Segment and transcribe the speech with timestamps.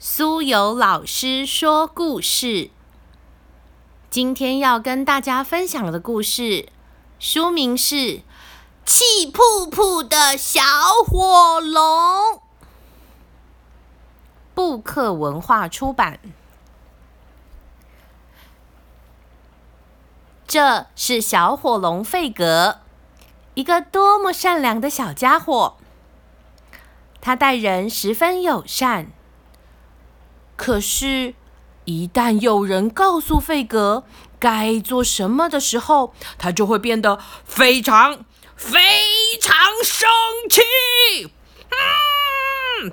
[0.00, 2.70] 苏有老师说故事。
[4.08, 6.68] 今天要跟大家分享的故事，
[7.18, 7.96] 书名是
[8.86, 10.62] 《气噗噗的小
[11.04, 12.34] 火龙》，
[14.54, 16.20] 布克文化出版。
[20.46, 22.78] 这是小火龙费格，
[23.54, 25.76] 一个多么善良的小家伙。
[27.20, 29.10] 他待人十分友善。
[30.58, 31.34] 可是，
[31.84, 34.02] 一旦有人告诉费格
[34.40, 38.24] 该做什么的时候，他就会变得非常
[38.56, 38.80] 非
[39.40, 39.54] 常
[39.84, 40.08] 生
[40.50, 41.32] 气。
[42.82, 42.92] 嗯，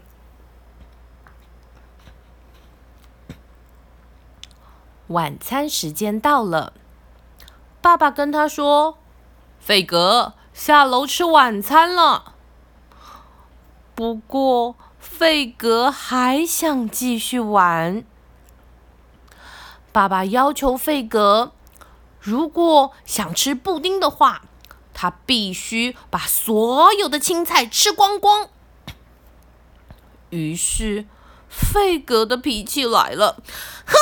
[5.08, 6.74] 晚餐时间到了，
[7.82, 9.00] 爸爸跟他说
[9.60, 12.36] ：“费格，下楼吃晚餐了。”
[13.96, 18.04] 不过，费格还想继续玩。
[19.94, 21.54] 爸爸要求费格，
[22.20, 24.42] 如果想吃布丁的话，
[24.94, 28.50] 他必须把所有的青菜吃光光。
[30.32, 31.06] 于是，
[31.48, 33.42] 费格的脾气来了
[33.88, 33.96] ：“哼，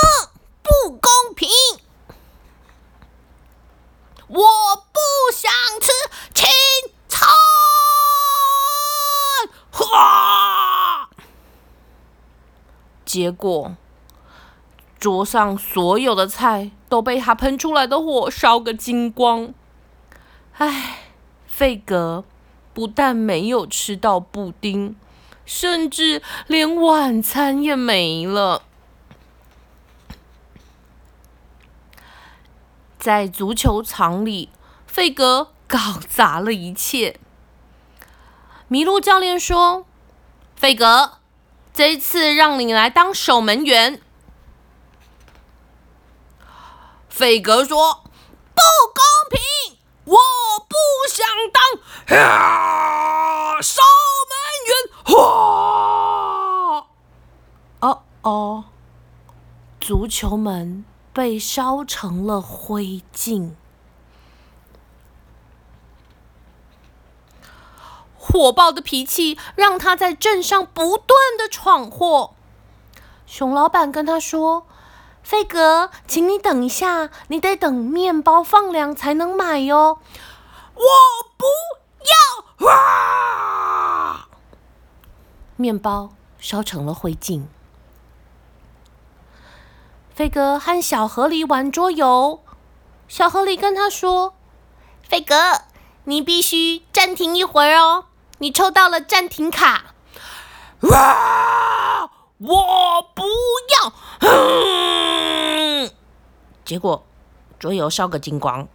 [0.63, 1.47] 不公平！
[4.27, 4.99] 我不
[5.31, 5.91] 想吃
[6.33, 6.49] 青
[7.07, 7.27] 菜。”
[9.91, 11.09] 哇！
[13.14, 13.75] 结果，
[15.00, 19.53] 桌上所有的菜都被他喷出来的火烧个精光。
[20.58, 20.97] 唉，
[21.45, 22.25] 费格
[22.73, 24.95] 不但没有吃到布丁，
[25.45, 28.64] 甚至连晚餐也没了。
[32.97, 34.50] 在足球场里，
[34.88, 37.19] 费格搞砸了一切。
[38.72, 39.86] 麋鹿教练说
[40.58, 41.19] ：“费格，
[41.73, 44.02] 这次让你来当守门员。”
[47.09, 48.03] 费格说
[48.55, 48.61] ：“不
[48.93, 49.41] 公平，
[50.06, 50.17] 我
[50.67, 50.75] 不
[51.09, 51.61] 想当
[53.61, 53.81] 守
[54.29, 54.31] 门
[54.67, 54.72] 员。”！
[57.81, 58.63] 哦哦，
[59.79, 63.51] 足球门被烧成了灰烬。
[68.33, 72.33] 火爆的脾气让他在镇上不断的闯祸。
[73.27, 74.66] 熊老板跟他说
[75.21, 79.99] ：“费格，请你等一下，你得等面包放凉才能买哟。”
[80.73, 80.83] 我
[81.38, 81.45] 不
[82.09, 82.66] 要！
[82.66, 84.27] 哇！
[85.55, 87.43] 面包烧成了灰烬。
[90.16, 92.39] 飞哥和小河狸玩桌游，
[93.07, 94.33] 小河狸跟他说
[95.07, 95.61] ：“飞哥，
[96.05, 98.05] 你必须暂停一会儿哦。”
[98.39, 99.94] 你抽到了暂停卡，
[100.81, 102.09] 哇！
[102.39, 103.23] 我不
[103.71, 103.94] 要，
[106.66, 107.05] 结果
[107.57, 108.67] 桌游烧个精光。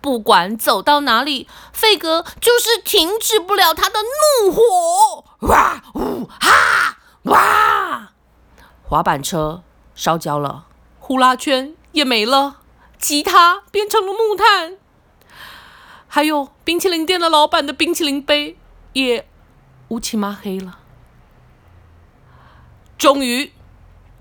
[0.00, 8.12] 不管走到哪里，费格就是停止不了他的怒火，哇呜哈哇！
[8.84, 9.62] 滑板车
[9.96, 10.66] 烧焦了，
[11.00, 12.58] 呼啦圈也没了，
[12.98, 14.78] 吉他变成了木炭。
[16.12, 18.58] 还有冰淇淋店的老板的冰淇淋杯
[18.94, 19.28] 也
[19.88, 20.80] 乌漆抹黑了。
[22.98, 23.52] 终于，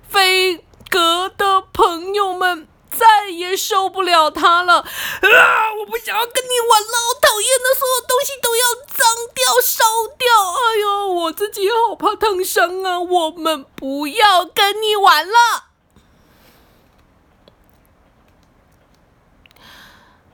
[0.08, 4.82] 飞格的朋友们再也受不了他了。
[4.82, 4.86] 啊！
[5.80, 9.84] 我不想要跟你玩了，我讨厌的，所有东西都要脏掉、烧
[10.16, 10.28] 掉。
[10.54, 13.00] 哎呦，我自己好怕烫伤啊！
[13.00, 15.66] 我们不要跟你玩了，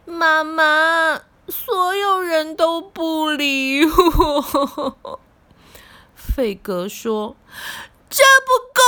[0.06, 1.22] 妈妈。
[1.48, 5.20] 所有人都不理我，
[6.16, 7.36] 费格说
[8.10, 8.84] ：“这不公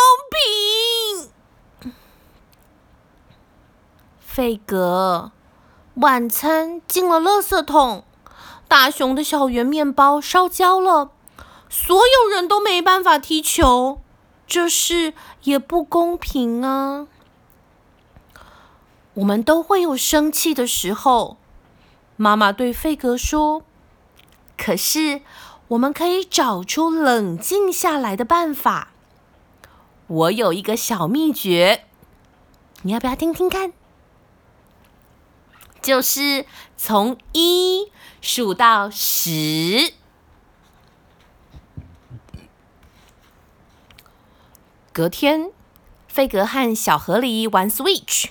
[1.83, 1.93] 平。”
[4.19, 5.31] 费格，
[5.95, 8.03] 晚餐进了垃圾桶，
[8.67, 11.11] 大熊的小圆面包烧焦了，
[11.69, 14.01] 所有人都没办法踢球，
[14.47, 15.13] 这事
[15.43, 17.07] 也不公平啊！
[19.13, 21.37] 我们都会有生气的时候。
[22.17, 23.63] 妈妈对费格说
[24.57, 25.21] ：“可是，
[25.67, 28.89] 我们可以找出冷静下来的办法。
[30.07, 31.85] 我有一个小秘诀，
[32.81, 33.71] 你要不要听听看？
[35.79, 39.93] 就是从一数到十。
[44.91, 45.51] 隔天，
[46.07, 48.29] 费格和小河狸玩 Switch。”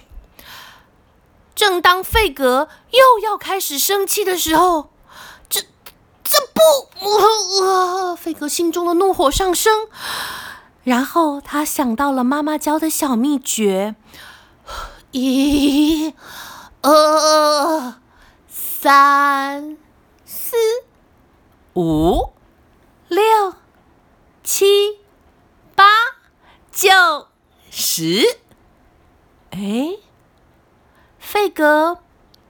[1.57, 4.91] 正当费格又要开始生气的时候，
[5.49, 5.63] 这
[6.23, 9.89] 这不，费格心中的怒火上升，
[10.85, 13.97] 然后他想到了妈妈教的小秘诀：
[15.13, 16.15] 一、
[16.83, 17.95] 二、
[18.49, 19.79] 三、
[20.27, 20.57] 四、
[21.75, 22.35] 五、
[23.09, 23.55] 六、
[24.45, 24.99] 七、
[25.75, 25.85] 八、
[26.71, 27.29] 九、
[27.71, 28.41] 十。
[29.51, 29.97] 哎，
[31.27, 31.99] 费格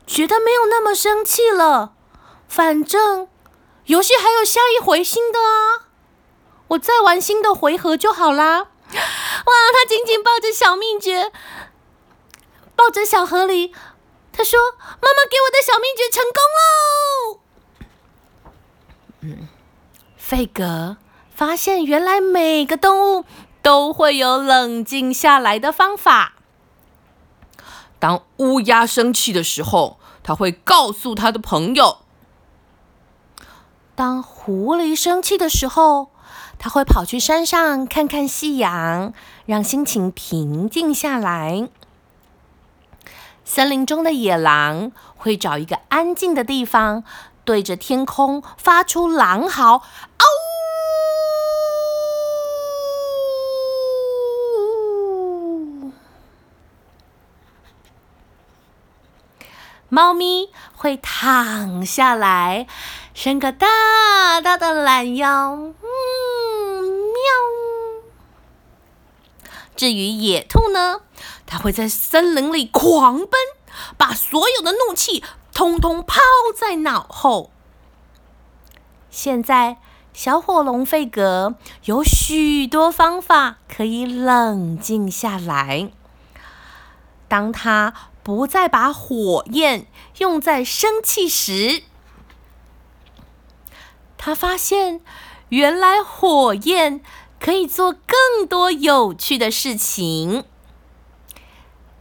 [0.06, 1.94] 觉得没有那么生气了，
[2.46, 3.26] 反正。
[3.86, 5.88] 游戏还有下一回新的啊！
[6.68, 8.58] 我再玩新的回合就好啦。
[8.58, 11.32] 哇，他紧紧抱着小秘诀，
[12.74, 13.72] 抱着小河狸。
[14.30, 17.40] 他说：“妈妈给我的小秘诀成功喽！”
[19.24, 19.48] 嗯，
[20.18, 20.98] 费格
[21.34, 23.24] 发现原来每个动物
[23.62, 26.34] 都会有冷静下来的方法。
[28.06, 31.98] 当乌鸦生气的时候，他会告诉他的朋友。
[33.96, 36.10] 当狐狸生气的时候，
[36.56, 39.12] 它会跑去山上看看夕阳，
[39.44, 41.68] 让心情平静下来。
[43.44, 47.02] 森林中的野狼会找一个安静的地方，
[47.44, 49.82] 对着天空发出狼嚎：“！”
[59.88, 62.66] 猫咪会躺下来。
[63.14, 65.72] 伸个大大的懒腰，嗯，
[66.82, 67.22] 喵。
[69.74, 71.00] 至于野兔呢，
[71.46, 73.30] 它会在森林里狂奔，
[73.96, 75.24] 把所有的怒气
[75.54, 76.20] 通通抛
[76.54, 77.50] 在脑后。
[79.10, 79.78] 现在，
[80.12, 81.54] 小火龙费格
[81.84, 85.90] 有许多方法可以冷静下来。
[87.28, 87.94] 当他
[88.26, 89.86] 不再把火焰
[90.18, 91.84] 用在生气时，
[94.18, 95.00] 他发现，
[95.50, 97.00] 原来火焰
[97.38, 100.42] 可以做更多有趣的事情。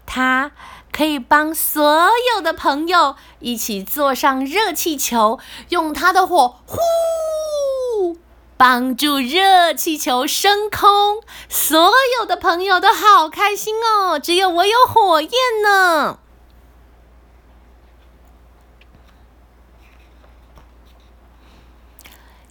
[0.07, 0.51] 他
[0.91, 5.37] 可以帮所有的朋友一起坐上热气球，
[5.69, 6.79] 用他的火呼，
[8.57, 11.21] 帮助热气球升空。
[11.49, 15.31] 所有的朋友都好开心哦，只有我有火焰
[15.63, 16.19] 呢。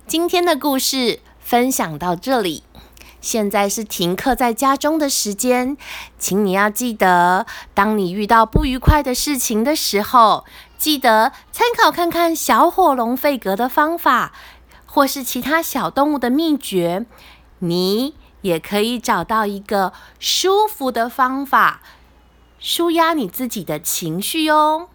[0.06, 2.62] 今天的故事分享到这里，
[3.21, 5.77] 现在是停课在家中的时间，
[6.19, 10.45] 请你要记得，当你遇到不愉快的事情的时候，
[10.77, 14.33] 记得参考看看小火龙费格的方法，
[14.94, 17.05] 或是其他小动物的秘诀，
[17.58, 21.82] 你也可以找到一个舒服的方法，
[22.61, 24.91] 舒压你自己的情绪哦。